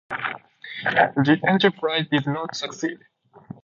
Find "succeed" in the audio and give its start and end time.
2.55-2.97